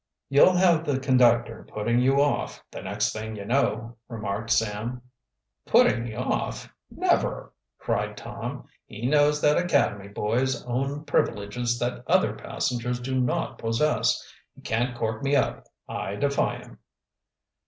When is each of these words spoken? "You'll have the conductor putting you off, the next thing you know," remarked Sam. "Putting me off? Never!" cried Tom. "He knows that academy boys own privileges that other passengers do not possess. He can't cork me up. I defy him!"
"You'll 0.29 0.53
have 0.55 0.83
the 0.83 0.99
conductor 0.99 1.67
putting 1.71 1.99
you 1.99 2.19
off, 2.23 2.63
the 2.71 2.81
next 2.81 3.13
thing 3.13 3.35
you 3.35 3.45
know," 3.45 3.97
remarked 4.07 4.49
Sam. 4.49 5.03
"Putting 5.67 6.03
me 6.05 6.15
off? 6.15 6.73
Never!" 6.89 7.53
cried 7.77 8.17
Tom. 8.17 8.65
"He 8.87 9.05
knows 9.05 9.41
that 9.41 9.57
academy 9.59 10.07
boys 10.07 10.65
own 10.65 11.05
privileges 11.05 11.77
that 11.77 12.03
other 12.07 12.33
passengers 12.35 12.99
do 12.99 13.19
not 13.21 13.59
possess. 13.59 14.27
He 14.55 14.61
can't 14.61 14.97
cork 14.97 15.21
me 15.21 15.35
up. 15.35 15.67
I 15.87 16.15
defy 16.15 16.55
him!" 16.57 16.79